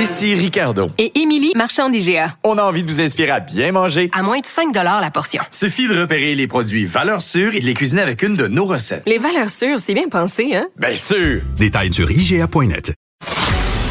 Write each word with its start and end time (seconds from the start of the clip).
Ici 0.00 0.34
Ricardo. 0.34 0.90
Et 0.96 1.20
Émilie, 1.20 1.52
marchand 1.54 1.90
d'IGA. 1.90 2.34
On 2.42 2.56
a 2.56 2.62
envie 2.62 2.82
de 2.82 2.88
vous 2.88 3.02
inspirer 3.02 3.32
à 3.32 3.40
bien 3.40 3.70
manger. 3.70 4.08
À 4.14 4.22
moins 4.22 4.38
de 4.38 4.46
5 4.46 4.74
la 4.74 5.10
portion. 5.10 5.42
Suffit 5.50 5.88
de 5.88 6.00
repérer 6.00 6.34
les 6.34 6.46
produits 6.46 6.86
valeurs 6.86 7.20
sûres 7.20 7.54
et 7.54 7.60
de 7.60 7.66
les 7.66 7.74
cuisiner 7.74 8.00
avec 8.00 8.22
une 8.22 8.34
de 8.34 8.46
nos 8.46 8.64
recettes. 8.64 9.02
Les 9.04 9.18
valeurs 9.18 9.50
sûres, 9.50 9.78
c'est 9.78 9.92
bien 9.92 10.08
pensé, 10.08 10.54
hein? 10.54 10.68
Bien 10.78 10.96
sûr! 10.96 11.42
Détails 11.58 11.92
sur 11.92 12.10
IGA.net. 12.10 12.94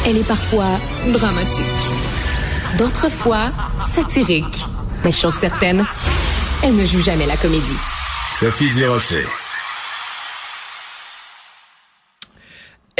Elle 0.07 0.18
est 0.18 0.27
parfois 0.27 0.80
dramatique. 1.09 1.91
D'autres 2.80 3.10
fois, 3.12 3.52
satirique. 3.80 4.66
Mais 5.05 5.12
chose 5.12 5.36
certaine, 5.36 5.86
elle 6.64 6.76
ne 6.76 6.86
joue 6.86 7.04
jamais 7.04 7.28
la 7.28 7.38
comédie. 7.38 7.78
Sophie 8.32 8.71
Durocher. 8.71 9.26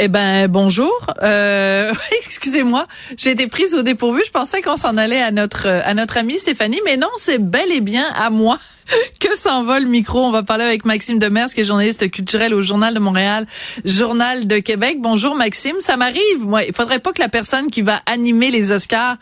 Eh 0.02 0.08
ben 0.08 0.48
bonjour. 0.48 0.98
Euh, 1.22 1.92
excusez-moi, 2.24 2.84
j'ai 3.18 3.32
été 3.32 3.48
prise 3.48 3.74
au 3.74 3.82
dépourvu. 3.82 4.22
Je 4.24 4.30
pensais 4.30 4.62
qu'on 4.62 4.76
s'en 4.76 4.96
allait 4.96 5.20
à 5.20 5.30
notre 5.30 5.66
à 5.66 5.92
notre 5.92 6.16
amie 6.16 6.38
Stéphanie, 6.38 6.80
mais 6.86 6.96
non, 6.96 7.10
c'est 7.18 7.36
bel 7.36 7.70
et 7.70 7.82
bien 7.82 8.06
à 8.14 8.30
moi 8.30 8.58
que 9.20 9.36
s'envole 9.36 9.82
le 9.82 9.88
micro. 9.90 10.20
On 10.20 10.30
va 10.30 10.42
parler 10.42 10.64
avec 10.64 10.86
Maxime 10.86 11.18
Demers, 11.18 11.48
qui 11.48 11.60
est 11.60 11.64
journaliste 11.66 12.10
culturel 12.10 12.54
au 12.54 12.62
Journal 12.62 12.94
de 12.94 12.98
Montréal, 12.98 13.46
Journal 13.84 14.46
de 14.46 14.56
Québec. 14.56 14.96
Bonjour 15.00 15.34
Maxime, 15.34 15.76
ça 15.80 15.98
m'arrive. 15.98 16.46
Moi, 16.46 16.62
il 16.64 16.72
faudrait 16.72 17.00
pas 17.00 17.12
que 17.12 17.20
la 17.20 17.28
personne 17.28 17.66
qui 17.70 17.82
va 17.82 18.00
animer 18.06 18.50
les 18.50 18.72
Oscars, 18.72 19.18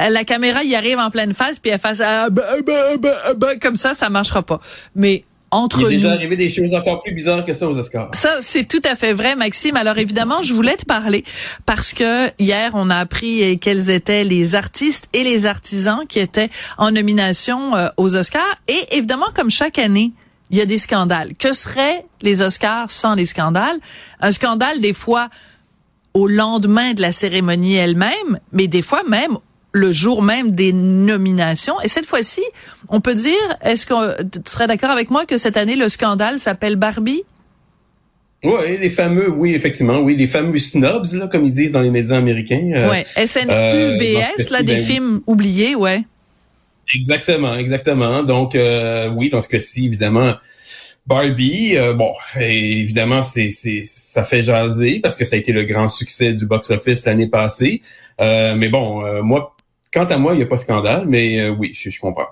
euh, 0.00 0.08
la 0.08 0.24
caméra 0.24 0.64
y 0.64 0.74
arrive 0.74 1.00
en 1.00 1.10
pleine 1.10 1.34
face 1.34 1.58
puis 1.58 1.70
elle 1.70 1.78
fasse 1.78 2.00
ah, 2.00 2.30
bah, 2.30 2.44
bah, 2.64 3.34
bah, 3.36 3.56
comme 3.56 3.76
ça, 3.76 3.92
ça 3.92 4.08
marchera 4.08 4.42
pas. 4.42 4.60
Mais 4.94 5.22
entre 5.54 5.80
Il 5.82 5.86
est 5.86 5.90
déjà 5.96 6.08
nous. 6.08 6.14
arrivé 6.16 6.36
des 6.36 6.50
choses 6.50 6.74
encore 6.74 7.02
plus 7.02 7.14
bizarres 7.14 7.44
que 7.44 7.54
ça 7.54 7.68
aux 7.68 7.78
Oscars. 7.78 8.10
Ça, 8.12 8.38
c'est 8.40 8.64
tout 8.64 8.80
à 8.84 8.96
fait 8.96 9.12
vrai, 9.12 9.36
Maxime. 9.36 9.76
Alors 9.76 9.98
évidemment, 9.98 10.42
je 10.42 10.52
voulais 10.52 10.76
te 10.76 10.84
parler 10.84 11.24
parce 11.64 11.92
que 11.92 12.28
hier, 12.40 12.72
on 12.74 12.90
a 12.90 12.96
appris 12.96 13.42
euh, 13.44 13.56
quels 13.60 13.88
étaient 13.88 14.24
les 14.24 14.56
artistes 14.56 15.08
et 15.12 15.22
les 15.22 15.46
artisans 15.46 16.00
qui 16.08 16.18
étaient 16.18 16.50
en 16.76 16.90
nomination 16.90 17.76
euh, 17.76 17.88
aux 17.96 18.16
Oscars. 18.16 18.56
Et 18.66 18.96
évidemment, 18.96 19.28
comme 19.34 19.50
chaque 19.50 19.78
année, 19.78 20.12
il 20.50 20.58
y 20.58 20.60
a 20.60 20.66
des 20.66 20.78
scandales. 20.78 21.34
Que 21.38 21.52
seraient 21.52 22.04
les 22.20 22.42
Oscars 22.42 22.90
sans 22.90 23.14
les 23.14 23.26
scandales? 23.26 23.78
Un 24.20 24.32
scandale, 24.32 24.80
des 24.80 24.92
fois, 24.92 25.28
au 26.14 26.26
lendemain 26.26 26.94
de 26.94 27.00
la 27.00 27.12
cérémonie 27.12 27.76
elle-même, 27.76 28.38
mais 28.52 28.66
des 28.66 28.82
fois 28.82 29.02
même 29.08 29.38
le 29.74 29.90
jour 29.90 30.22
même 30.22 30.52
des 30.52 30.72
nominations. 30.72 31.74
Et 31.82 31.88
cette 31.88 32.06
fois-ci, 32.06 32.42
on 32.88 33.00
peut 33.00 33.14
dire, 33.14 33.34
est-ce 33.62 33.86
que 33.86 34.22
tu 34.22 34.38
serais 34.46 34.68
d'accord 34.68 34.90
avec 34.90 35.10
moi 35.10 35.26
que 35.26 35.36
cette 35.36 35.56
année, 35.56 35.74
le 35.74 35.88
scandale 35.88 36.38
s'appelle 36.38 36.76
Barbie? 36.76 37.24
Oui, 38.44 38.78
les 38.80 38.90
fameux, 38.90 39.30
oui, 39.30 39.54
effectivement, 39.54 39.98
oui, 40.00 40.16
les 40.16 40.28
fameux 40.28 40.58
snobs, 40.58 41.12
là, 41.14 41.26
comme 41.26 41.44
ils 41.44 41.52
disent 41.52 41.72
dans 41.72 41.80
les 41.80 41.90
médias 41.90 42.16
américains. 42.16 42.70
Euh, 42.74 42.90
ouais, 42.90 43.04
euh, 43.18 43.26
SNUBS, 43.26 44.46
ce 44.46 44.52
là, 44.52 44.62
des 44.62 44.76
ben, 44.76 44.84
films 44.84 45.20
oubliés, 45.26 45.74
ouais. 45.74 46.02
Exactement, 46.94 47.54
exactement. 47.56 48.22
Donc, 48.22 48.54
euh, 48.54 49.08
oui, 49.10 49.30
dans 49.30 49.40
ce 49.40 49.48
cas-ci, 49.48 49.86
évidemment, 49.86 50.34
Barbie, 51.06 51.76
euh, 51.76 51.92
bon, 51.92 52.12
évidemment, 52.38 53.22
c'est, 53.22 53.50
c'est, 53.50 53.80
ça 53.82 54.24
fait 54.24 54.42
jaser 54.42 55.00
parce 55.02 55.16
que 55.16 55.24
ça 55.24 55.36
a 55.36 55.38
été 55.38 55.52
le 55.52 55.64
grand 55.64 55.88
succès 55.88 56.32
du 56.32 56.46
box-office 56.46 57.04
l'année 57.04 57.28
passée. 57.28 57.82
Euh, 58.20 58.54
mais 58.54 58.68
bon, 58.68 59.04
euh, 59.04 59.22
moi, 59.22 59.53
quant 59.94 60.04
à 60.04 60.16
moi, 60.18 60.34
il 60.34 60.38
n'y 60.38 60.42
a 60.42 60.46
pas 60.46 60.56
de 60.56 60.60
scandale, 60.60 61.04
mais 61.06 61.40
euh, 61.40 61.50
oui, 61.50 61.72
je, 61.72 61.88
je 61.88 62.00
comprends. 62.00 62.26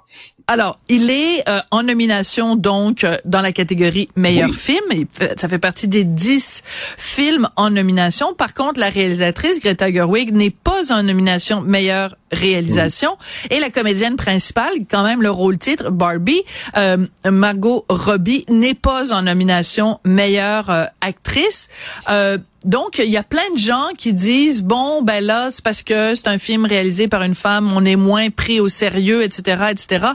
Alors, 0.52 0.78
il 0.90 1.08
est 1.10 1.48
euh, 1.48 1.60
en 1.70 1.82
nomination 1.82 2.56
donc 2.56 3.04
euh, 3.04 3.16
dans 3.24 3.40
la 3.40 3.52
catégorie 3.52 4.10
meilleur 4.16 4.50
Oui. 4.50 4.54
film. 4.54 4.84
Il 4.90 5.06
fait- 5.10 5.40
ça 5.40 5.48
fait 5.48 5.58
partie 5.58 5.88
des 5.88 6.04
10 6.04 6.62
films 6.98 7.48
en 7.56 7.70
nomination. 7.70 8.34
Par 8.34 8.52
contre, 8.52 8.78
la 8.78 8.90
réalisatrice 8.90 9.60
Greta 9.60 9.90
Gerwig 9.90 10.30
n'est 10.34 10.50
pas 10.50 10.92
en 10.92 11.02
nomination 11.04 11.62
meilleure 11.62 12.16
réalisation. 12.32 13.16
Et 13.50 13.60
la 13.60 13.70
comédienne 13.70 14.16
principale, 14.16 14.72
quand 14.90 15.02
même 15.04 15.22
le 15.22 15.30
rôle 15.30 15.56
titre, 15.56 15.90
Barbie, 15.90 16.42
euh, 16.76 16.98
Margot 17.30 17.86
Robbie, 17.88 18.44
n'est 18.50 18.74
pas 18.74 19.12
en 19.14 19.22
nomination 19.22 20.00
meilleure 20.04 20.68
euh, 20.70 20.84
actrice. 21.00 21.68
Euh, 22.10 22.36
donc, 22.64 22.98
il 23.00 23.10
y 23.10 23.16
a 23.16 23.24
plein 23.24 23.50
de 23.52 23.58
gens 23.58 23.88
qui 23.98 24.12
disent 24.12 24.62
bon, 24.62 25.02
ben 25.02 25.22
là, 25.22 25.50
c'est 25.50 25.64
parce 25.64 25.82
que 25.82 26.14
c'est 26.14 26.28
un 26.28 26.38
film 26.38 26.64
réalisé 26.64 27.08
par 27.08 27.22
une 27.22 27.34
femme, 27.34 27.72
on 27.74 27.84
est 27.84 27.96
moins 27.96 28.30
pris 28.30 28.60
au 28.60 28.68
sérieux, 28.68 29.22
etc., 29.24 29.64
etc. 29.70 30.06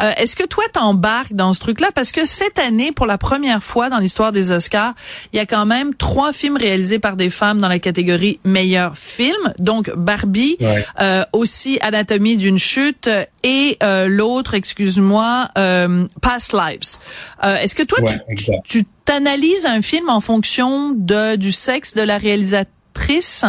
Euh, 0.00 0.12
Est-ce 0.16 0.36
que 0.36 0.44
toi 0.46 0.64
t'embarques 0.72 1.32
dans 1.34 1.52
ce 1.54 1.60
truc-là? 1.60 1.90
Parce 1.94 2.12
que 2.12 2.24
cette 2.24 2.58
année, 2.58 2.92
pour 2.92 3.06
la 3.06 3.18
première 3.18 3.62
fois 3.62 3.90
dans 3.90 3.98
l'histoire 3.98 4.32
des 4.32 4.50
Oscars, 4.50 4.94
il 5.32 5.36
y 5.36 5.40
a 5.40 5.46
quand 5.46 5.66
même 5.66 5.94
trois 5.94 6.32
films 6.32 6.56
réalisés 6.56 6.98
par 6.98 7.16
des 7.16 7.30
femmes 7.30 7.58
dans 7.58 7.68
la 7.68 7.78
catégorie 7.78 8.40
meilleur 8.44 8.96
film. 8.96 9.36
Donc 9.58 9.90
Barbie, 9.94 10.56
Ouais. 10.60 10.84
euh, 11.00 11.24
aussi 11.32 11.78
Anatomie 11.80 12.36
d'une 12.36 12.58
chute 12.58 13.08
et 13.42 13.76
euh, 13.82 14.06
l'autre, 14.08 14.54
excuse-moi, 14.54 15.48
euh, 15.58 16.06
Past 16.20 16.52
Lives. 16.52 16.98
Euh, 17.44 17.56
Est-ce 17.56 17.74
que 17.74 17.82
toi 17.82 18.00
Ouais, 18.00 18.34
tu 18.64 18.84
t'analyses 19.04 19.66
un 19.66 19.82
film 19.82 20.08
en 20.08 20.20
fonction 20.20 20.92
de 20.96 21.36
du 21.36 21.52
sexe 21.52 21.94
de 21.94 22.02
la 22.02 22.18
réalisatrice? 22.18 23.44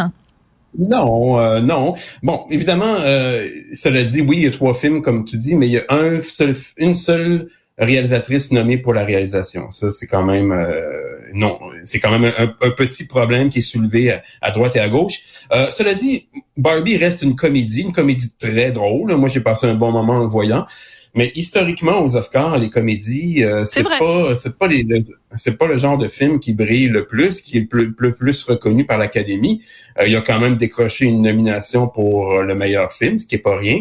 Non, 0.78 1.38
euh, 1.38 1.60
non. 1.60 1.94
Bon, 2.22 2.46
évidemment, 2.50 2.96
euh, 3.00 3.48
cela 3.74 4.04
dit, 4.04 4.20
oui, 4.20 4.38
il 4.38 4.42
y 4.44 4.46
a 4.46 4.50
trois 4.50 4.74
films, 4.74 5.02
comme 5.02 5.24
tu 5.24 5.36
dis, 5.36 5.54
mais 5.54 5.66
il 5.66 5.72
y 5.72 5.78
a 5.78 5.84
un 5.88 6.20
seul, 6.20 6.54
une 6.76 6.94
seule 6.94 7.48
réalisatrice 7.78 8.52
nommée 8.52 8.78
pour 8.78 8.94
la 8.94 9.04
réalisation. 9.04 9.70
Ça, 9.70 9.90
c'est 9.90 10.06
quand 10.06 10.24
même 10.24 10.52
euh, 10.52 11.04
non, 11.34 11.58
c'est 11.82 11.98
quand 11.98 12.16
même 12.16 12.32
un, 12.38 12.70
petit 12.70 13.06
problème 13.06 13.50
qui 13.50 13.58
est 13.58 13.62
soulevé 13.62 14.12
à, 14.12 14.22
à 14.40 14.50
droite 14.52 14.76
et 14.76 14.80
à 14.80 14.88
gauche. 14.88 15.20
Euh, 15.52 15.70
cela 15.70 15.94
dit, 15.94 16.28
Barbie 16.56 16.96
reste 16.96 17.22
une 17.22 17.34
comédie, 17.34 17.82
une 17.82 17.92
comédie 17.92 18.32
très 18.38 18.70
drôle. 18.70 19.14
Moi, 19.16 19.28
j'ai 19.28 19.40
passé 19.40 19.66
un 19.66 19.74
bon 19.74 19.90
moment 19.90 20.14
en 20.14 20.20
le 20.20 20.28
voyant. 20.28 20.66
Mais 21.14 21.30
historiquement, 21.36 22.04
aux 22.04 22.16
Oscars, 22.16 22.56
les 22.58 22.70
comédies, 22.70 23.44
euh, 23.44 23.64
C'est 23.64 23.82
pas, 24.00 24.34
c'est 24.34 24.58
pas 24.58 24.66
les, 24.66 24.82
le- 24.82 25.02
c'est 25.34 25.56
pas 25.56 25.66
le 25.66 25.76
genre 25.78 25.96
de 25.98 26.08
film 26.08 26.40
qui 26.40 26.52
brille 26.54 26.88
le 26.88 27.06
plus, 27.06 27.40
qui 27.40 27.58
est 27.58 27.60
le 27.60 27.66
plus, 27.68 27.94
le 27.98 28.12
plus 28.14 28.42
reconnu 28.44 28.84
par 28.84 28.98
l'Académie. 28.98 29.62
Euh, 30.00 30.08
il 30.08 30.16
a 30.16 30.20
quand 30.22 30.40
même 30.40 30.56
décroché 30.56 31.04
une 31.06 31.22
nomination 31.22 31.86
pour 31.88 32.32
euh, 32.32 32.42
le 32.42 32.54
meilleur 32.54 32.92
film, 32.92 33.18
ce 33.18 33.26
qui 33.26 33.36
est 33.36 33.38
pas 33.38 33.56
rien. 33.56 33.80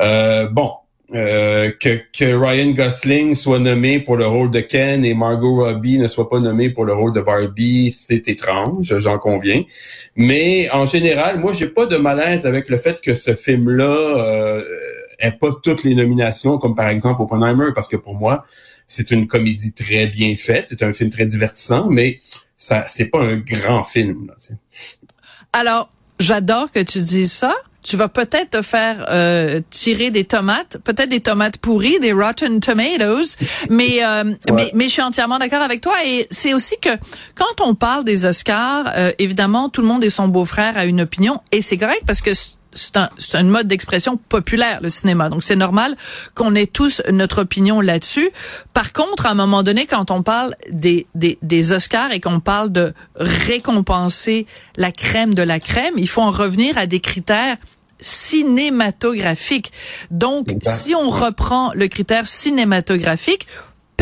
Euh, 0.00 0.48
bon, 0.48 0.70
euh, 1.14 1.70
que, 1.78 2.00
que 2.18 2.34
Ryan 2.34 2.70
Gosling 2.70 3.34
soit 3.34 3.58
nommé 3.58 4.00
pour 4.00 4.16
le 4.16 4.26
rôle 4.26 4.50
de 4.50 4.60
Ken 4.60 5.04
et 5.04 5.12
Margot 5.12 5.56
Robbie 5.56 5.98
ne 5.98 6.08
soit 6.08 6.30
pas 6.30 6.40
nommée 6.40 6.70
pour 6.70 6.86
le 6.86 6.94
rôle 6.94 7.12
de 7.12 7.20
Barbie, 7.20 7.90
c'est 7.90 8.26
étrange, 8.28 8.98
j'en 8.98 9.18
conviens. 9.18 9.62
Mais 10.16 10.70
en 10.70 10.86
général, 10.86 11.38
moi, 11.38 11.52
j'ai 11.52 11.66
pas 11.66 11.84
de 11.84 11.98
malaise 11.98 12.46
avec 12.46 12.70
le 12.70 12.78
fait 12.78 12.98
que 13.02 13.12
ce 13.12 13.34
film-là 13.34 13.84
euh, 13.84 14.64
ait 15.22 15.32
pas 15.32 15.50
toutes 15.62 15.84
les 15.84 15.94
nominations, 15.94 16.58
comme 16.58 16.74
par 16.74 16.88
exemple 16.88 17.22
Oppenheimer, 17.22 17.70
parce 17.74 17.88
que 17.88 17.96
pour 17.96 18.14
moi, 18.14 18.44
c'est 18.88 19.10
une 19.10 19.26
comédie 19.26 19.72
très 19.72 20.06
bien 20.06 20.36
faite, 20.36 20.66
c'est 20.68 20.82
un 20.82 20.92
film 20.92 21.10
très 21.10 21.24
divertissant, 21.24 21.88
mais 21.88 22.18
ça, 22.56 22.84
c'est 22.88 23.06
pas 23.06 23.20
un 23.20 23.36
grand 23.36 23.84
film. 23.84 24.28
Là, 24.28 24.34
Alors, 25.52 25.90
j'adore 26.18 26.70
que 26.70 26.80
tu 26.80 27.00
dises 27.00 27.32
ça. 27.32 27.54
Tu 27.82 27.96
vas 27.96 28.08
peut-être 28.08 28.50
te 28.50 28.62
faire 28.62 29.06
euh, 29.10 29.60
tirer 29.70 30.12
des 30.12 30.22
tomates, 30.22 30.78
peut-être 30.84 31.08
des 31.08 31.18
tomates 31.18 31.56
pourries, 31.56 31.98
des 31.98 32.12
rotten 32.12 32.60
tomatoes, 32.60 33.36
mais 33.70 34.04
euh, 34.04 34.34
mais, 34.52 34.70
mais 34.72 34.84
je 34.84 34.90
suis 34.90 35.02
entièrement 35.02 35.40
d'accord 35.40 35.62
avec 35.62 35.80
toi. 35.80 35.94
Et 36.06 36.28
c'est 36.30 36.54
aussi 36.54 36.76
que 36.80 36.90
quand 37.34 37.60
on 37.60 37.74
parle 37.74 38.04
des 38.04 38.24
Oscars, 38.24 38.92
euh, 38.94 39.10
évidemment, 39.18 39.68
tout 39.68 39.80
le 39.80 39.88
monde 39.88 40.04
et 40.04 40.10
son 40.10 40.28
beau-frère 40.28 40.78
a 40.78 40.84
une 40.84 41.00
opinion, 41.00 41.40
et 41.50 41.60
c'est 41.60 41.76
correct 41.76 42.02
parce 42.06 42.20
que 42.20 42.30
c'est 42.74 42.96
un, 42.96 43.08
c'est 43.18 43.38
une 43.38 43.48
mode 43.48 43.66
d'expression 43.66 44.16
populaire, 44.16 44.80
le 44.82 44.88
cinéma. 44.88 45.28
Donc, 45.28 45.42
c'est 45.42 45.56
normal 45.56 45.96
qu'on 46.34 46.54
ait 46.54 46.66
tous 46.66 47.02
notre 47.10 47.42
opinion 47.42 47.80
là-dessus. 47.80 48.30
Par 48.72 48.92
contre, 48.92 49.26
à 49.26 49.30
un 49.30 49.34
moment 49.34 49.62
donné, 49.62 49.86
quand 49.86 50.10
on 50.10 50.22
parle 50.22 50.56
des, 50.70 51.06
des, 51.14 51.38
des 51.42 51.72
Oscars 51.72 52.12
et 52.12 52.20
qu'on 52.20 52.40
parle 52.40 52.72
de 52.72 52.92
récompenser 53.16 54.46
la 54.76 54.92
crème 54.92 55.34
de 55.34 55.42
la 55.42 55.60
crème, 55.60 55.94
il 55.96 56.08
faut 56.08 56.22
en 56.22 56.30
revenir 56.30 56.78
à 56.78 56.86
des 56.86 57.00
critères 57.00 57.56
cinématographiques. 58.00 59.72
Donc, 60.10 60.48
si 60.62 60.94
on 60.94 61.08
reprend 61.08 61.72
le 61.74 61.88
critère 61.88 62.26
cinématographique, 62.26 63.46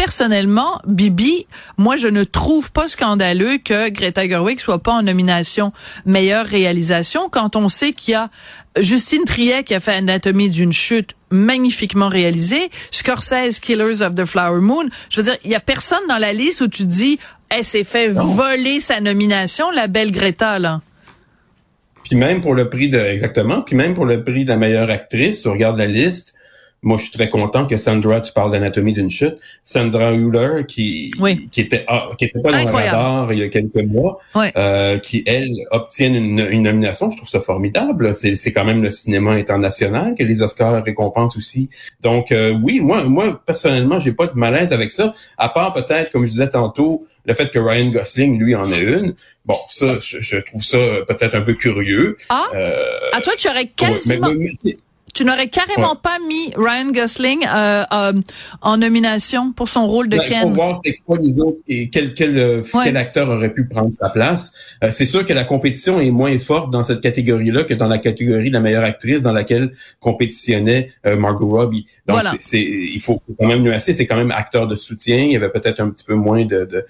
personnellement, 0.01 0.81
Bibi, 0.87 1.47
moi, 1.77 1.97
je 1.99 2.09
ne 2.09 2.25
trouve 2.25 2.73
pas 2.73 2.89
scandaleux 2.89 3.59
que 3.63 3.91
Greta 3.91 4.27
Gerwig 4.27 4.59
soit 4.59 4.83
pas 4.83 4.93
en 4.93 5.03
nomination 5.03 5.75
meilleure 6.07 6.47
réalisation 6.47 7.29
quand 7.29 7.55
on 7.55 7.69
sait 7.69 7.93
qu'il 7.93 8.13
y 8.13 8.15
a 8.15 8.31
Justine 8.79 9.27
Triet 9.27 9.63
qui 9.63 9.75
a 9.75 9.81
fait 9.81 9.93
Anatomie 9.93 10.49
d'une 10.49 10.73
chute 10.73 11.17
magnifiquement 11.31 12.09
réalisée, 12.09 12.71
Scorsese 12.91 13.61
Killers 13.61 14.01
of 14.01 14.15
the 14.15 14.25
Flower 14.25 14.63
Moon. 14.63 14.89
Je 15.11 15.21
veux 15.21 15.25
dire, 15.25 15.37
il 15.45 15.51
y 15.51 15.55
a 15.55 15.61
personne 15.61 16.07
dans 16.09 16.17
la 16.17 16.33
liste 16.33 16.63
où 16.63 16.69
tu 16.69 16.87
dis, 16.87 17.21
elle 17.51 17.65
s'est 17.65 17.85
fait 17.85 18.09
voler 18.09 18.81
sa 18.81 19.03
nomination, 19.03 19.71
la 19.71 19.87
belle 19.87 20.13
Greta, 20.13 20.59
là. 20.59 20.81
Puis 22.05 22.17
même 22.17 22.41
pour 22.41 22.55
le 22.55 22.71
prix 22.71 22.89
de 22.89 22.99
exactement, 22.99 23.61
puis 23.61 23.77
même 23.77 23.95
pour 23.95 24.07
le 24.07 24.25
prix 24.25 24.45
de 24.45 24.49
la 24.49 24.57
meilleure 24.57 24.89
actrice, 24.89 25.43
tu 25.43 25.49
regardes 25.49 25.77
la 25.77 25.87
liste, 25.87 26.33
moi, 26.83 26.97
je 26.97 27.03
suis 27.05 27.13
très 27.13 27.29
content 27.29 27.67
que 27.67 27.77
Sandra, 27.77 28.21
tu 28.21 28.33
parles 28.33 28.53
d'anatomie 28.53 28.95
d'une 28.95 29.11
chute, 29.11 29.37
Sandra 29.65 30.13
Hüller, 30.13 30.65
qui, 30.67 31.11
Oui. 31.21 31.47
qui 31.53 31.61
était 31.61 31.85
ah, 31.89 32.09
qui 32.17 32.25
était 32.25 32.41
pas 32.41 32.53
dans 32.53 32.59
le 32.59 32.71
radar 32.71 33.33
il 33.33 33.39
y 33.41 33.43
a 33.43 33.49
quelques 33.49 33.75
mois, 33.77 34.19
euh, 34.57 34.99
qui 34.99 35.23
elle 35.27 35.51
obtienne 35.71 36.15
une, 36.15 36.47
une 36.51 36.63
nomination, 36.63 37.11
je 37.11 37.17
trouve 37.19 37.29
ça 37.29 37.41
formidable. 37.41 38.15
C'est 38.15 38.35
c'est 38.37 38.53
quand 38.53 38.65
même 38.65 38.83
le 38.83 38.91
cinéma 38.91 39.33
international 39.33 40.15
que 40.17 40.23
les 40.23 40.43
Oscars 40.43 40.83
récompensent 40.83 41.37
aussi. 41.37 41.69
Donc 42.03 42.33
euh, 42.33 42.53
oui, 42.63 42.81
moi 42.81 43.05
moi 43.05 43.41
personnellement, 43.45 44.01
j'ai 44.01 44.13
pas 44.13 44.27
de 44.27 44.39
malaise 44.39 44.73
avec 44.73 44.91
ça, 44.91 45.13
à 45.37 45.49
part 45.51 45.75
peut-être 45.75 46.13
comme 46.13 46.25
je 46.25 46.31
disais 46.31 46.49
tantôt 46.49 47.07
le 47.27 47.35
fait 47.35 47.51
que 47.51 47.59
Ryan 47.59 47.89
Gosling 47.89 48.39
lui 48.39 48.55
en 48.55 48.65
ait 48.73 48.83
une. 48.83 49.15
Bon, 49.45 49.57
ça 49.69 49.99
je, 50.01 50.21
je 50.21 50.39
trouve 50.39 50.65
ça 50.65 50.79
peut-être 51.07 51.35
un 51.35 51.43
peu 51.43 51.53
curieux. 51.53 52.17
Ah, 52.31 52.45
Euh, 52.55 52.83
à 53.13 53.21
toi, 53.21 53.35
tu 53.39 53.49
aurais 53.49 53.67
quasiment, 53.67 54.29
mais- 54.33 54.53
mais- 54.65 54.77
tu 55.15 55.25
n'aurais 55.25 55.49
carrément 55.49 55.93
Ouais. 55.93 55.99
pas 56.03 56.19
mis 56.29 56.53
Ryan 56.57 56.91
Gosling 56.93 57.41
euh, 57.47 57.83
euh, 57.93 58.13
en 58.63 58.77
nomination 58.77 59.53
pour 59.53 59.69
son 59.69 59.87
rôle 59.87 60.09
de 60.09 60.17
Ben, 60.17 60.23
Il 60.27 60.35
faut 60.35 60.41
Ken? 60.47 60.53
voir 60.53 60.81
c'est 60.85 60.95
quoi 61.07 61.19
les 61.21 61.39
autres 61.41 61.59
et 61.69 61.89
quel, 61.91 62.15
quel, 62.15 62.39
euh, 62.39 62.63
Ouais. 62.75 62.85
quel 62.85 62.97
acteur 62.97 63.29
aurait 63.29 63.53
pu 63.53 63.67
prendre 63.67 63.93
sa 63.93 64.09
place. 64.11 64.53
Euh, 64.85 64.91
c'est 64.91 65.07
sûr 65.07 65.25
que 65.25 65.33
la 65.33 65.45
compétition 65.45 66.01
est 66.01 66.11
moins 66.11 66.39
forte 66.39 66.71
dans 66.71 66.83
cette 66.83 67.01
catégorie-là 67.01 67.65
que 67.65 67.75
dans 67.75 67.87
la 67.89 67.99
catégorie 67.99 68.49
de 68.51 68.55
la 68.55 68.61
meilleure 68.61 68.85
actrice 68.85 69.23
dans 69.23 69.33
laquelle 69.33 69.73
compétitionnait 70.01 70.91
euh, 71.07 71.17
Margot 71.17 71.49
Robbie. 71.51 71.87
Donc 72.07 72.17
Voilà. 72.17 72.31
c'est, 72.33 72.43
c'est- 72.43 72.61
il 72.63 73.01
faut, 73.01 73.15
faut 73.27 73.35
quand 73.39 73.47
même 73.47 73.63
nuancer, 73.63 73.93
c'est 73.93 74.07
quand 74.07 74.17
même 74.17 74.31
acteur 74.31 74.67
de 74.67 74.75
soutien. 74.75 75.17
Il 75.19 75.33
y 75.33 75.37
avait 75.37 75.51
peut-être 75.51 75.81
un 75.81 75.91
petit 75.91 76.05
peu 76.05 76.15
moins 76.15 76.45
de 76.45 76.65
de 76.65 76.85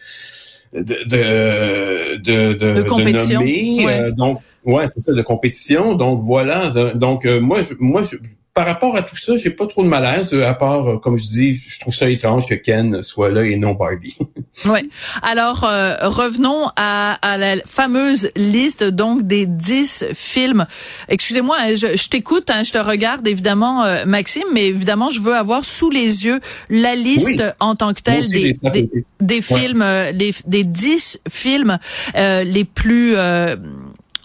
de 0.73 0.81
de, 0.83 2.17
de, 2.19 2.53
de, 2.55 2.75
De 2.75 2.83
compétition. 2.83 3.41
nommer. 3.41 3.85
Ouais. 3.87 4.01
Euh, 4.03 4.11
donc 4.13 4.41
ouais, 4.65 4.87
c'est 4.89 5.01
ça 5.01 5.13
de 5.13 5.23
compétition. 5.23 5.95
Donc 5.95 6.23
voilà. 6.25 6.71
Donc 6.95 7.27
euh, 7.27 7.41
moi 7.41 7.63
je, 7.63 7.75
moi 7.79 8.03
je, 8.03 8.17
par 8.61 8.67
rapport 8.69 8.95
à 8.95 9.03
tout 9.03 9.17
ça, 9.17 9.39
j'ai 9.39 9.49
pas 9.49 9.67
trop 9.67 9.83
de 9.83 9.89
malaise, 9.89 10.35
euh, 10.35 10.47
à 10.47 10.53
part, 10.53 10.87
euh, 10.87 10.99
comme 10.99 11.17
je 11.17 11.27
dis, 11.27 11.55
je 11.55 11.81
trouve 11.81 11.95
ça 11.95 12.11
étrange 12.11 12.45
que 12.47 12.55
Ken 12.55 13.03
soit 13.03 13.31
là 13.31 13.43
et 13.43 13.57
non 13.57 13.73
Barbie. 13.73 14.19
Ouais. 14.67 14.83
Alors 15.23 15.65
euh, 15.65 15.95
revenons 16.03 16.71
à, 16.77 17.13
à 17.23 17.39
la 17.39 17.57
fameuse 17.65 18.31
liste 18.37 18.83
donc 18.83 19.23
des 19.23 19.47
10 19.47 20.07
films. 20.13 20.67
Excusez-moi, 21.09 21.57
hein, 21.59 21.75
je, 21.77 21.97
je 21.97 22.09
t'écoute, 22.09 22.51
hein, 22.51 22.65
je 22.65 22.73
te 22.73 22.79
regarde 22.79 23.27
évidemment 23.29 23.85
euh, 23.85 24.05
Maxime, 24.07 24.43
mais 24.53 24.67
évidemment 24.67 25.09
je 25.09 25.21
veux 25.21 25.35
avoir 25.35 25.65
sous 25.65 25.89
les 25.89 26.25
yeux 26.27 26.41
la 26.69 26.97
liste 26.97 27.29
Oui. 27.29 27.41
en 27.61 27.77
tant 27.77 27.95
que 27.95 28.03
telle 28.03 28.29
des, 28.29 28.55
des, 28.73 28.91
des 29.21 29.41
films, 29.41 29.85
les, 30.13 30.35
des 30.47 30.65
10 30.65 31.21
films 31.31 31.79
euh, 32.17 32.43
les 32.43 32.65
plus 32.65 33.13
euh, 33.17 33.55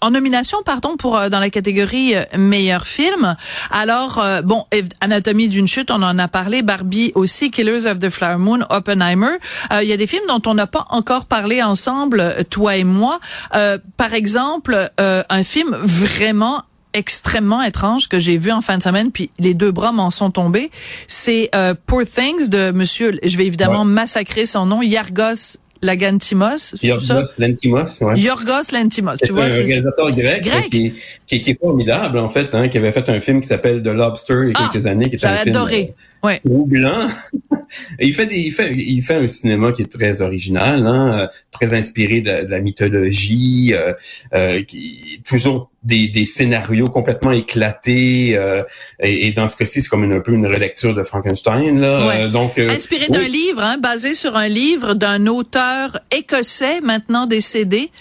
en 0.05 0.11
nomination, 0.11 0.59
pardon, 0.63 0.97
pour 0.97 1.17
euh, 1.17 1.29
dans 1.29 1.39
la 1.39 1.49
catégorie 1.49 2.15
euh, 2.15 2.23
meilleur 2.37 2.85
film. 2.85 3.35
Alors, 3.71 4.19
euh, 4.19 4.43
bon, 4.43 4.65
Anatomie 5.01 5.47
d'une 5.47 5.67
chute, 5.67 5.89
on 5.89 6.03
en 6.03 6.19
a 6.19 6.27
parlé, 6.27 6.61
Barbie 6.61 7.11
aussi, 7.15 7.49
Killers 7.49 7.87
of 7.87 7.99
the 7.99 8.11
Flower 8.11 8.37
Moon, 8.37 8.59
Oppenheimer. 8.69 9.37
Euh, 9.73 9.81
Il 9.81 9.89
y 9.89 9.93
a 9.93 9.97
des 9.97 10.05
films 10.05 10.27
dont 10.27 10.41
on 10.45 10.53
n'a 10.53 10.67
pas 10.67 10.85
encore 10.91 11.25
parlé 11.25 11.63
ensemble, 11.63 12.19
euh, 12.19 12.43
toi 12.47 12.75
et 12.75 12.83
moi. 12.83 13.19
Euh, 13.55 13.79
par 13.97 14.13
exemple, 14.13 14.91
euh, 14.99 15.23
un 15.29 15.43
film 15.43 15.75
vraiment 15.81 16.61
extrêmement 16.93 17.61
étrange 17.63 18.07
que 18.07 18.19
j'ai 18.19 18.37
vu 18.37 18.51
en 18.51 18.61
fin 18.61 18.77
de 18.77 18.83
semaine, 18.83 19.11
puis 19.11 19.29
les 19.39 19.53
deux 19.53 19.71
bras 19.71 19.91
m'en 19.91 20.11
sont 20.11 20.29
tombés. 20.29 20.69
C'est 21.07 21.49
euh, 21.55 21.73
Poor 21.87 22.03
Things 22.05 22.47
de 22.49 22.71
Monsieur, 22.71 23.19
je 23.23 23.37
vais 23.37 23.45
évidemment 23.47 23.85
massacrer 23.85 24.45
son 24.45 24.65
nom, 24.67 24.81
Yargos 24.81 25.57
Lagantimos. 25.81 26.75
Yorgos 26.81 27.29
Lanthimos, 27.37 27.99
ouais. 28.01 28.19
Yorgos 28.19 28.71
Lantimos. 28.73 29.17
Tu 29.23 29.31
vois, 29.31 29.43
un 29.43 29.47
réalisateur 29.47 30.09
grec, 30.11 30.43
Grec? 30.43 30.69
Qui, 30.69 30.93
qui, 31.27 31.41
qui 31.41 31.51
est 31.51 31.59
formidable, 31.59 32.17
en 32.19 32.29
fait, 32.29 32.53
hein, 32.55 32.67
qui 32.69 32.77
avait 32.77 32.91
fait 32.91 33.07
un 33.09 33.19
film 33.19 33.41
qui 33.41 33.47
s'appelle 33.47 33.81
The 33.83 33.87
Lobster 33.87 34.35
il 34.43 34.49
y 34.49 34.51
a 34.51 34.53
Ah, 34.55 34.69
quelques 34.71 34.85
années, 34.87 35.09
qui 35.09 35.17
j'avais 35.17 35.43
film 35.43 35.55
adoré. 35.55 35.93
euh, 35.97 36.01
Ouais. 36.25 36.41
il 37.99 38.13
fait 38.13 38.25
des, 38.25 38.39
il 38.39 38.51
fait, 38.51 38.73
il 38.75 39.01
fait 39.01 39.15
un 39.15 39.27
cinéma 39.27 39.71
qui 39.71 39.81
est 39.83 39.91
très 39.91 40.21
original, 40.21 40.85
hein, 40.87 41.19
euh, 41.19 41.27
très 41.51 41.73
inspiré 41.73 42.21
de, 42.21 42.45
de 42.45 42.51
la 42.51 42.59
mythologie, 42.59 43.73
euh, 43.73 43.93
euh, 44.33 44.63
qui 44.63 45.21
toujours 45.27 45.71
des, 45.83 46.07
des 46.07 46.25
scénarios 46.25 46.87
complètement 46.87 47.31
éclatés. 47.31 48.35
euh, 48.35 48.63
et, 48.99 49.27
et 49.27 49.31
dans 49.31 49.47
ce 49.47 49.55
cas-ci, 49.55 49.81
c'est 49.81 49.87
comme 49.87 50.03
une, 50.03 50.13
un 50.13 50.19
peu 50.19 50.33
une 50.33 50.47
relecture 50.47 50.93
de 50.95 51.03
Frankenstein, 51.03 51.79
là. 51.79 52.07
Ouais. 52.07 52.21
Euh, 52.21 52.29
donc, 52.29 52.57
euh, 52.57 52.69
Inspiré 52.69 53.05
oui. 53.09 53.13
d'un 53.13 53.27
livre, 53.27 53.61
hein, 53.61 53.77
basé 53.77 54.13
sur 54.13 54.35
un 54.35 54.47
livre 54.47 54.93
d'un 54.95 55.27
auteur 55.27 55.99
écossais 56.11 56.81
maintenant 56.81 57.27
décédé, 57.27 57.91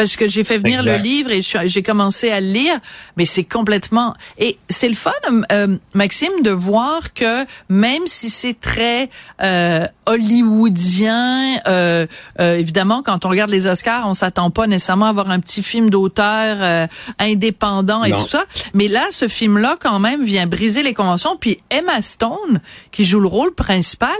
parce 0.00 0.16
que 0.16 0.26
j'ai 0.28 0.44
fait 0.44 0.56
venir 0.56 0.80
Exact. 0.80 0.96
le 0.96 1.02
livre 1.02 1.30
et 1.30 1.42
j'ai 1.42 1.82
commencé 1.82 2.30
à 2.30 2.40
le 2.40 2.46
lire, 2.46 2.80
mais 3.18 3.26
c'est 3.26 3.44
complètement 3.44 4.14
et 4.38 4.56
c'est 4.70 4.88
le 4.88 4.94
fun, 4.94 5.12
euh, 5.52 5.76
Maxime, 5.92 6.32
de 6.42 6.50
voir 6.50 7.12
que 7.12 7.44
même 7.68 8.06
si 8.06 8.30
c'est 8.30 8.58
très 8.58 9.10
euh, 9.42 9.86
hollywoodien, 10.06 11.58
euh, 11.68 12.06
euh, 12.40 12.56
évidemment, 12.56 13.02
quand 13.02 13.26
on 13.26 13.28
regarde 13.28 13.50
les 13.50 13.66
Oscars, 13.66 14.08
on 14.08 14.14
s'attend 14.14 14.50
pas 14.50 14.66
nécessairement 14.66 15.04
à 15.04 15.12
voir 15.12 15.30
un 15.30 15.38
petit 15.38 15.62
film 15.62 15.90
d'auteur 15.90 16.56
euh, 16.60 16.86
indépendant 17.18 18.02
et 18.02 18.10
Non. 18.12 18.16
tout 18.16 18.28
ça, 18.28 18.44
mais 18.72 18.88
là, 18.88 19.06
ce 19.10 19.28
film-là, 19.28 19.76
quand 19.78 19.98
même, 19.98 20.22
vient 20.24 20.46
briser 20.46 20.82
les 20.82 20.94
conventions. 20.94 21.36
Puis 21.38 21.58
Emma 21.68 22.00
Stone, 22.00 22.62
qui 22.90 23.04
joue 23.04 23.20
le 23.20 23.28
rôle 23.28 23.54
principal, 23.54 24.16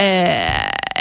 euh, 0.00 0.46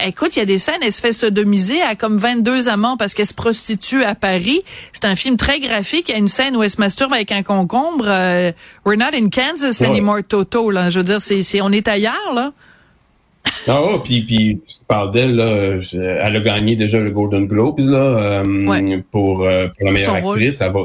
écoute, 0.06 0.36
il 0.36 0.40
y 0.40 0.42
a 0.42 0.46
des 0.46 0.60
scènes, 0.60 0.80
elle 0.82 0.92
se 0.94 1.02
fait 1.02 1.14
sodomiser 1.14 1.82
à 1.82 1.96
comme 1.96 2.18
22 2.18 2.70
amants 2.70 2.98
parce 2.98 3.14
qu'elle 3.14 3.26
se 3.26 3.34
prostitue 3.34 4.04
à 4.04 4.16
Paris. 4.16 4.62
C'est 4.94 5.06
un 5.06 5.16
film 5.16 5.38
très 5.38 5.60
graphique. 5.60 6.10
Il 6.10 6.12
y 6.12 6.16
a 6.16 6.18
une 6.18 6.28
scène 6.28 6.56
où 6.56 6.64
elle 6.64 6.70
se 6.70 6.80
masturbe 6.80 7.14
avec 7.14 7.32
un 7.32 7.44
concombre. 7.44 8.06
Euh, 8.08 8.52
we're 8.86 8.98
not 8.98 9.16
in 9.16 9.30
Kansas 9.30 9.80
Ouais. 9.82 9.88
anymore, 9.88 10.20
Toto. 10.28 10.70
Là, 10.70 10.90
je 10.90 11.00
veux 11.00 11.04
dire, 11.06 11.22
c'est, 11.22 11.42
c'est, 11.42 11.62
on 11.62 11.72
est 11.72 11.88
ailleurs 11.88 12.34
là. 12.36 12.52
Ah, 13.68 13.82
oh, 13.82 14.00
puis, 14.00 14.24
puis 14.24 14.60
tu 14.68 14.84
parles 14.88 15.14
d'elle, 15.14 15.36
là, 15.36 15.78
elle 15.94 16.36
a 16.36 16.40
gagné 16.42 16.76
déjà 16.76 17.00
le 17.00 17.10
Golden 17.12 17.48
Globes 17.48 17.80
là, 17.80 17.98
euh, 17.98 18.66
Ouais. 18.68 19.04
pour, 19.10 19.46
euh, 19.46 19.68
pour 19.70 19.86
la 19.86 19.92
meilleure 19.94 20.10
Son 20.10 20.30
actrice. 20.32 20.60
Elle 20.60 20.72
va, 20.74 20.80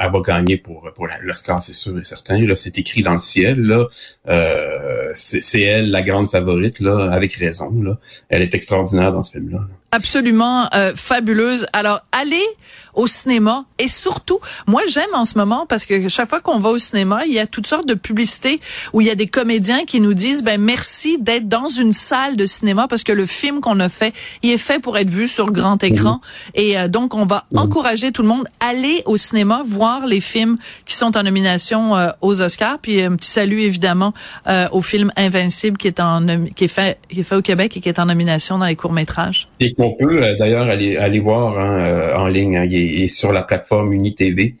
elle 0.00 0.10
va 0.10 0.20
gagner 0.20 0.56
pour, 0.56 0.90
pour 0.94 1.06
l'Oscar, 1.22 1.62
c'est 1.62 1.74
sûr 1.74 1.98
et 1.98 2.04
certain. 2.04 2.38
Là, 2.38 2.56
c'est 2.56 2.78
écrit 2.78 3.02
dans 3.02 3.12
le 3.12 3.18
ciel. 3.18 3.60
Là, 3.60 3.86
euh, 4.28 5.10
c'est, 5.12 5.60
elle 5.60 5.90
la 5.90 6.00
grande 6.00 6.30
favorite, 6.30 6.80
là, 6.80 7.12
avec 7.12 7.34
raison. 7.34 7.70
Là, 7.82 7.98
elle 8.30 8.40
est 8.40 8.54
extraordinaire 8.54 9.12
dans 9.12 9.22
ce 9.22 9.32
film-là. 9.32 9.68
Absolument 9.92 10.68
euh, 10.74 10.92
fabuleuse. 10.94 11.66
Alors, 11.72 12.00
allez 12.12 12.46
au 12.94 13.06
cinéma 13.06 13.64
et 13.78 13.88
surtout, 13.88 14.40
moi 14.66 14.82
j'aime 14.88 15.10
en 15.14 15.24
ce 15.24 15.38
moment 15.38 15.66
parce 15.66 15.86
que 15.86 16.08
chaque 16.08 16.28
fois 16.28 16.40
qu'on 16.40 16.58
va 16.58 16.70
au 16.70 16.78
cinéma, 16.78 17.22
il 17.26 17.32
y 17.32 17.38
a 17.38 17.46
toutes 17.46 17.66
sortes 17.66 17.86
de 17.86 17.94
publicités 17.94 18.60
où 18.92 19.00
il 19.00 19.06
y 19.06 19.10
a 19.10 19.14
des 19.14 19.26
comédiens 19.26 19.84
qui 19.84 20.00
nous 20.00 20.14
disent 20.14 20.42
ben 20.42 20.60
merci 20.60 21.18
d'être 21.18 21.48
dans 21.48 21.68
une 21.68 21.92
salle 21.92 22.36
de 22.36 22.46
cinéma 22.46 22.88
parce 22.88 23.04
que 23.04 23.12
le 23.12 23.26
film 23.26 23.60
qu'on 23.60 23.80
a 23.80 23.88
fait, 23.88 24.12
il 24.42 24.50
est 24.50 24.58
fait 24.58 24.80
pour 24.80 24.98
être 24.98 25.10
vu 25.10 25.28
sur 25.28 25.52
grand 25.52 25.82
écran 25.82 26.20
et 26.54 26.78
euh, 26.78 26.88
donc 26.88 27.14
on 27.14 27.26
va 27.26 27.44
encourager 27.56 28.12
tout 28.12 28.22
le 28.22 28.28
monde 28.28 28.46
à 28.60 28.70
aller 28.70 29.02
au 29.06 29.16
cinéma 29.16 29.62
voir 29.66 30.06
les 30.06 30.20
films 30.20 30.58
qui 30.86 30.94
sont 30.94 31.16
en 31.16 31.22
nomination 31.22 31.96
euh, 31.96 32.10
aux 32.20 32.40
Oscars 32.40 32.78
puis 32.80 33.02
un 33.02 33.16
petit 33.16 33.30
salut 33.30 33.60
évidemment 33.60 34.14
euh, 34.46 34.66
au 34.72 34.82
film 34.82 35.12
Invincible 35.16 35.76
qui 35.76 35.88
est 35.88 36.00
en 36.00 36.24
qui 36.54 36.64
est 36.64 36.68
fait 36.68 36.98
qui 37.08 37.20
est 37.20 37.24
fait 37.24 37.36
au 37.36 37.42
Québec 37.42 37.76
et 37.76 37.80
qui 37.80 37.88
est 37.88 37.98
en 37.98 38.06
nomination 38.06 38.58
dans 38.58 38.66
les 38.66 38.76
courts-métrages. 38.76 39.49
Et 39.60 39.72
qu'on 39.74 39.92
peut 39.92 40.22
euh, 40.22 40.36
d'ailleurs 40.38 40.68
aller, 40.68 40.96
aller 40.96 41.20
voir 41.20 41.58
hein, 41.58 41.84
euh, 41.84 42.16
en 42.16 42.28
ligne. 42.28 42.56
hein, 42.56 42.64
il, 42.64 42.74
est, 42.74 42.86
il 42.86 43.02
est 43.04 43.08
sur 43.08 43.32
la 43.32 43.42
plateforme 43.42 43.92
UniTV 43.92 44.56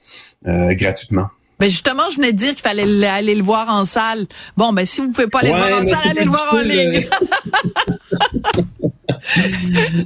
euh, 0.46 0.74
gratuitement. 0.74 1.28
Ben 1.58 1.68
justement, 1.68 2.04
je 2.10 2.16
venais 2.16 2.32
de 2.32 2.38
dire 2.38 2.50
qu'il 2.50 2.62
fallait 2.62 3.06
aller 3.06 3.34
le 3.34 3.42
voir 3.42 3.68
en 3.68 3.84
salle. 3.84 4.26
Bon, 4.56 4.72
ben 4.72 4.86
si 4.86 5.02
vous 5.02 5.10
pouvez 5.10 5.26
pas 5.26 5.40
aller 5.40 5.50
le 5.52 5.56
voir 5.56 5.80
en 5.80 5.84
salle, 5.84 5.98
allez 6.10 6.24
le 6.24 6.30
voir 6.30 6.54
en 6.54 6.60
ligne. 6.60 7.04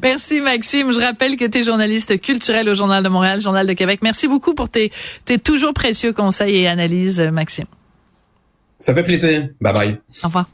Merci 0.03 0.41
Maxime. 0.41 0.91
Je 0.91 0.99
rappelle 0.99 1.37
que 1.37 1.45
tu 1.45 1.59
es 1.59 1.65
journaliste 1.65 2.21
culturel 2.21 2.69
au 2.69 2.75
Journal 2.75 3.05
de 3.05 3.09
Montréal, 3.09 3.41
Journal 3.41 3.67
de 3.69 3.73
Québec. 3.73 4.01
Merci 4.03 4.27
beaucoup 4.27 4.55
pour 4.55 4.69
tes, 4.69 4.91
tes 5.25 5.39
toujours 5.39 5.73
précieux 5.73 6.13
conseils 6.13 6.57
et 6.57 6.67
analyses, 6.67 7.21
Maxime. 7.21 7.67
Ça 8.81 8.93
fait 8.93 9.05
plaisir. 9.05 9.49
Bye 9.61 9.73
bye. 9.73 9.97
Au 10.23 10.27
revoir. 10.27 10.47